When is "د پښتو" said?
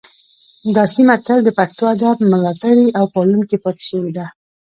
1.43-1.83